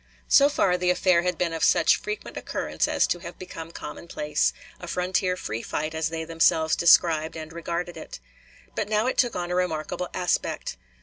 So 0.27 0.49
far 0.49 0.79
the 0.79 0.89
affair 0.89 1.21
had 1.21 1.37
been 1.37 1.53
of 1.53 1.63
such 1.63 1.95
frequent 1.97 2.35
occurrence 2.35 2.87
as 2.87 3.05
to 3.05 3.19
have 3.19 3.37
become 3.37 3.69
commonplace 3.69 4.51
a 4.79 4.87
frontier 4.87 5.37
"free 5.37 5.61
fight," 5.61 5.93
as 5.93 6.09
they 6.09 6.23
themselves 6.23 6.75
described 6.75 7.37
and 7.37 7.53
regarded 7.53 7.95
it. 7.97 8.19
But 8.73 8.89
now 8.89 9.05
it 9.05 9.19
took 9.19 9.35
on 9.35 9.51
a 9.51 9.55
remarkable 9.55 10.09
aspect. 10.15 10.75